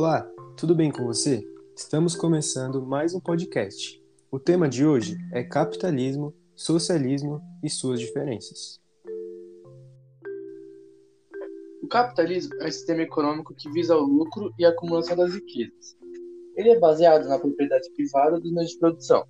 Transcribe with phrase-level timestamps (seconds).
[0.00, 0.22] Olá,
[0.56, 1.44] tudo bem com você?
[1.74, 4.00] Estamos começando mais um podcast.
[4.30, 8.80] O tema de hoje é capitalismo, socialismo e suas diferenças.
[11.82, 15.96] O capitalismo é um sistema econômico que visa o lucro e a acumulação das riquezas.
[16.56, 19.26] Ele é baseado na propriedade privada dos meios de produção.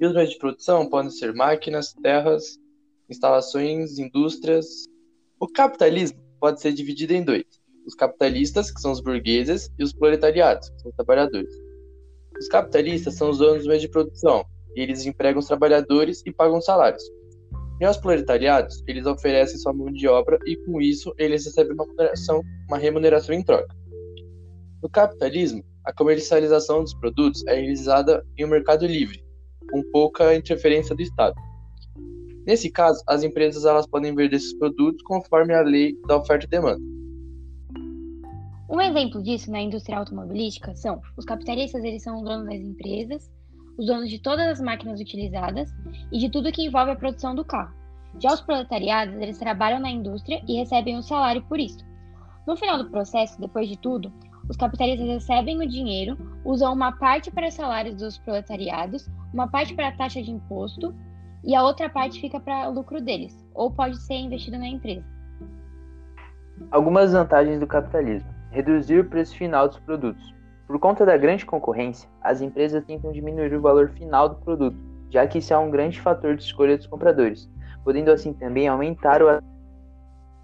[0.00, 2.58] E os meios de produção podem ser máquinas, terras,
[3.08, 4.84] instalações, indústrias.
[5.38, 7.46] O capitalismo pode ser dividido em dois:
[7.88, 11.50] os capitalistas, que são os burgueses, e os proletariados, que são os trabalhadores.
[12.38, 14.44] Os capitalistas são os donos dos meios de produção,
[14.76, 17.02] e eles empregam os trabalhadores e pagam salários.
[17.80, 21.84] E aos proletariados, eles oferecem sua mão de obra e com isso eles recebem uma
[21.84, 23.74] remuneração, uma remuneração em troca.
[24.82, 29.24] No capitalismo, a comercialização dos produtos é realizada em um mercado livre,
[29.70, 31.34] com pouca interferência do Estado.
[32.46, 36.48] Nesse caso, as empresas elas podem vender esses produtos conforme a lei da oferta e
[36.48, 36.97] demanda.
[38.68, 43.32] Um exemplo disso na indústria automobilística são os capitalistas, eles são os donos das empresas,
[43.78, 45.70] os donos de todas as máquinas utilizadas
[46.12, 47.74] e de tudo que envolve a produção do carro.
[48.18, 51.78] Já os proletariados, eles trabalham na indústria e recebem um salário por isso.
[52.46, 54.12] No final do processo, depois de tudo,
[54.50, 59.74] os capitalistas recebem o dinheiro, usam uma parte para os salários dos proletariados, uma parte
[59.74, 60.94] para a taxa de imposto
[61.42, 65.06] e a outra parte fica para o lucro deles, ou pode ser investido na empresa.
[66.70, 70.34] Algumas vantagens do capitalismo: reduzir o preço final dos produtos.
[70.66, 74.76] Por conta da grande concorrência, as empresas tentam diminuir o valor final do produto,
[75.08, 77.48] já que isso é um grande fator de escolha dos compradores,
[77.84, 79.40] podendo assim também aumentar o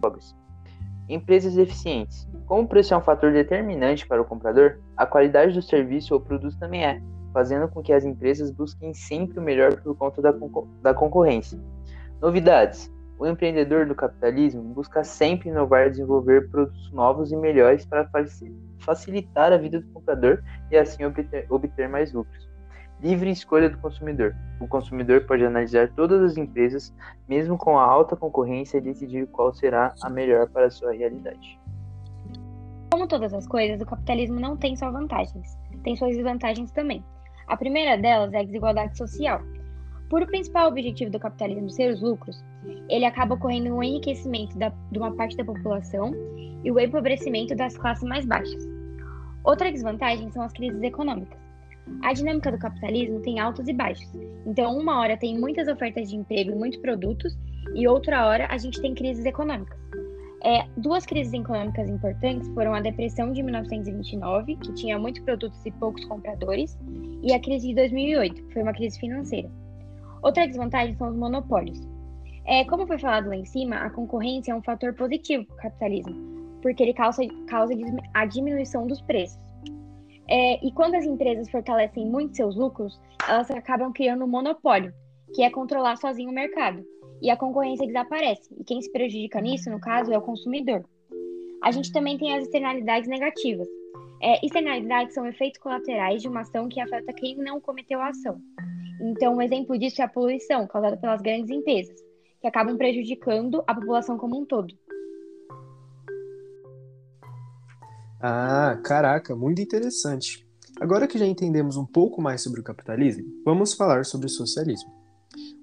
[0.00, 0.34] pobres.
[1.08, 2.28] Empresas eficientes.
[2.46, 6.20] Como o preço é um fator determinante para o comprador, a qualidade do serviço ou
[6.20, 7.00] produto também é,
[7.32, 10.34] fazendo com que as empresas busquem sempre o melhor por conta da,
[10.82, 11.58] da concorrência.
[12.20, 12.92] Novidades.
[13.20, 18.08] O empreendedor do capitalismo busca sempre inovar e desenvolver produtos novos e melhores para
[18.78, 22.48] facilitar a vida do comprador e assim obter, obter mais lucros.
[22.98, 24.34] Livre escolha do consumidor.
[24.58, 26.94] O consumidor pode analisar todas as empresas,
[27.28, 31.60] mesmo com a alta concorrência, e decidir qual será a melhor para a sua realidade.
[32.90, 37.04] Como todas as coisas, o capitalismo não tem só vantagens, tem suas desvantagens também.
[37.46, 39.42] A primeira delas é a desigualdade social.
[40.10, 42.44] Por o principal objetivo do capitalismo ser os lucros,
[42.88, 46.12] ele acaba ocorrendo um enriquecimento da, de uma parte da população
[46.64, 48.68] e o empobrecimento das classes mais baixas.
[49.44, 51.38] Outra desvantagem são as crises econômicas.
[52.02, 54.10] A dinâmica do capitalismo tem altos e baixos.
[54.44, 57.38] Então, uma hora tem muitas ofertas de emprego e muitos produtos,
[57.76, 59.78] e outra hora a gente tem crises econômicas.
[60.42, 65.70] É, duas crises econômicas importantes foram a depressão de 1929, que tinha muitos produtos e
[65.70, 66.76] poucos compradores,
[67.22, 69.48] e a crise de 2008, que foi uma crise financeira.
[70.22, 71.80] Outra desvantagem são os monopólios.
[72.46, 75.58] É, como foi falado lá em cima, a concorrência é um fator positivo para o
[75.58, 76.14] capitalismo,
[76.62, 77.72] porque ele causa, causa
[78.14, 79.40] a diminuição dos preços.
[80.28, 84.92] É, e quando as empresas fortalecem muito seus lucros, elas acabam criando um monopólio,
[85.34, 86.84] que é controlar sozinho o mercado
[87.22, 88.54] e a concorrência desaparece.
[88.58, 90.84] E quem se prejudica nisso, no caso, é o consumidor.
[91.62, 93.68] A gente também tem as externalidades negativas.
[94.22, 98.40] É, externalidades são efeitos colaterais de uma ação que afeta quem não cometeu a ação.
[99.00, 101.96] Então, um exemplo disso é a poluição causada pelas grandes empresas,
[102.40, 104.74] que acabam prejudicando a população como um todo.
[108.22, 110.46] Ah, caraca, muito interessante.
[110.78, 114.90] Agora que já entendemos um pouco mais sobre o capitalismo, vamos falar sobre o socialismo.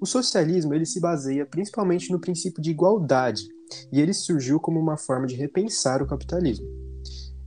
[0.02, 3.44] O socialismo ele se baseia principalmente no princípio de igualdade
[3.92, 6.66] e ele surgiu como uma forma de repensar o capitalismo.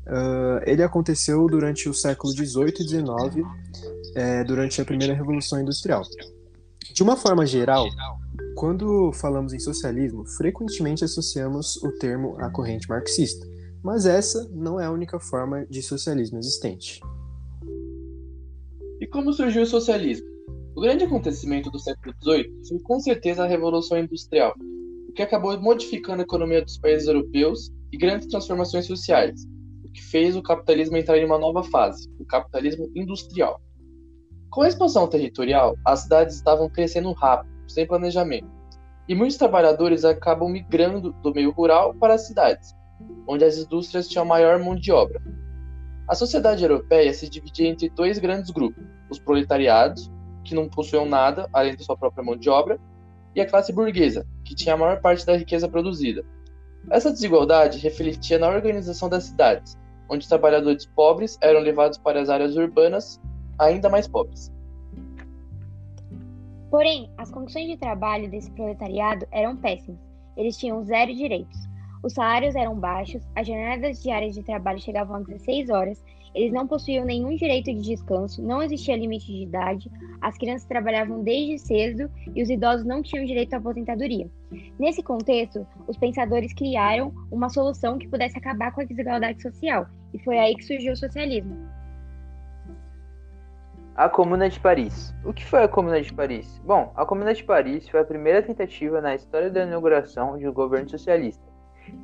[0.06, 3.46] Uh, ele aconteceu durante o século XVIII e XIX,
[4.15, 6.03] é, durante a primeira revolução industrial.
[6.94, 7.87] De uma forma geral,
[8.56, 13.47] quando falamos em socialismo, frequentemente associamos o termo à corrente marxista,
[13.82, 17.00] mas essa não é a única forma de socialismo existente.
[19.00, 20.28] E como surgiu o socialismo?
[20.77, 24.54] O grande acontecimento do século XVIII foi com certeza a Revolução Industrial,
[25.09, 29.47] o que acabou modificando a economia dos países europeus e grandes transformações sociais,
[29.84, 33.60] o que fez o capitalismo entrar em uma nova fase, o capitalismo industrial.
[34.50, 38.50] Com a expansão territorial, as cidades estavam crescendo rápido, sem planejamento,
[39.08, 42.74] e muitos trabalhadores acabam migrando do meio rural para as cidades,
[43.28, 45.22] onde as indústrias tinham maior mão de obra.
[46.08, 50.10] A sociedade europeia se dividia entre dois grandes grupos: os proletariados,
[50.42, 52.76] que não possuíam nada além da sua própria mão de obra,
[53.36, 56.24] e a classe burguesa, que tinha a maior parte da riqueza produzida.
[56.91, 62.56] Essa desigualdade refletia na organização das cidades, onde trabalhadores pobres eram levados para as áreas
[62.56, 63.20] urbanas
[63.60, 64.51] ainda mais pobres.
[66.71, 70.01] Porém, as condições de trabalho desse proletariado eram péssimas.
[70.36, 71.59] Eles tinham zero direitos.
[72.03, 76.03] Os salários eram baixos, as jornadas diárias de trabalho chegavam a 16 horas
[76.34, 79.91] Eles não possuíam nenhum direito de descanso, não existia limite de idade,
[80.21, 84.30] as crianças trabalhavam desde cedo e os idosos não tinham direito à aposentadoria.
[84.78, 90.18] Nesse contexto, os pensadores criaram uma solução que pudesse acabar com a desigualdade social, e
[90.21, 91.79] foi aí que surgiu o socialismo.
[93.97, 95.15] A Comuna de Paris.
[95.25, 96.60] O que foi a Comuna de Paris?
[96.65, 100.53] Bom, a Comuna de Paris foi a primeira tentativa na história da inauguração de um
[100.53, 101.42] governo socialista.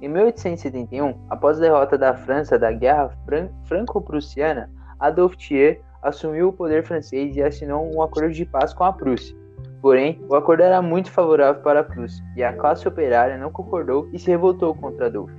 [0.03, 4.69] Em 1871, após a derrota da França da Guerra Fran Franco-Prussiana,
[4.99, 9.37] Adolphe Thiers assumiu o poder francês e assinou um acordo de paz com a Prússia.
[9.81, 14.09] Porém, o acordo era muito favorável para a Prússia, e a classe operária não concordou
[14.13, 15.35] e se revoltou contra Adolphe.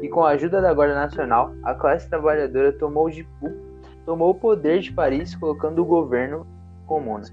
[0.00, 3.26] E com a ajuda da Guarda Nacional, a classe trabalhadora tomou, de,
[4.04, 6.46] tomou o poder de Paris, colocando o governo
[6.86, 7.26] comuna.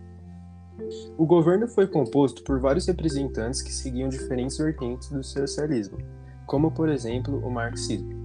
[1.18, 5.98] O governo foi composto por vários representantes que seguiam diferentes vertentes do socialismo,
[6.45, 8.18] como por exemplo o marxismo.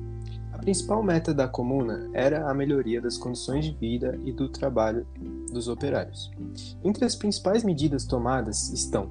[0.53, 5.05] A principal meta da comuna era a melhoria das condições de vida e do trabalho
[5.53, 6.31] dos operários.
[6.85, 9.11] Entre as principais medidas tomadas estão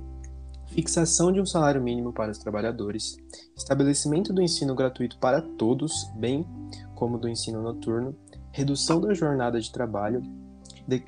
[0.68, 3.18] fixação de um salário mínimo para os trabalhadores,
[3.56, 6.48] estabelecimento do ensino gratuito para todos, bem
[6.96, 8.16] como do ensino noturno,
[8.54, 10.22] redução da jornada de trabalho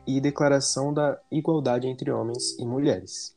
[0.08, 3.36] e declaração da igualdade entre homens e mulheres.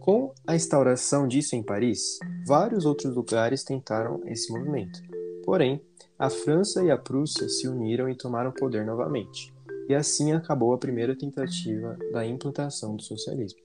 [0.00, 5.00] Com a instauração disso em Paris, vários outros lugares tentaram esse movimento.
[5.44, 5.80] Porém,
[6.18, 9.54] a França e a Prússia se uniram e tomaram poder novamente,
[9.88, 13.60] e assim acabou a primeira tentativa da implantação do socialismo.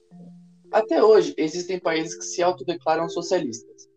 [0.70, 3.88] Até hoje, existem países que se autodeclaram socialistas.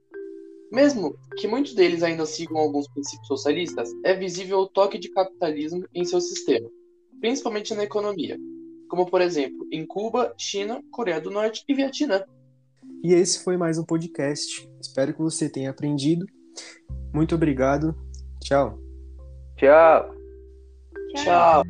[0.71, 5.86] Mesmo que muitos deles ainda sigam alguns princípios socialistas, é visível o toque de capitalismo
[5.94, 6.69] em seu sistema,
[7.19, 8.38] principalmente na economia,
[8.88, 12.24] como por exemplo em Cuba, China, Coreia do Norte e Vietnã.
[13.04, 14.69] E esse foi mais um podcast.
[14.80, 16.25] Espero que você tenha aprendido.
[17.13, 17.95] Muito obrigado.
[18.42, 18.77] Tchau.
[19.57, 20.13] Tchau.
[21.16, 21.63] Tchau.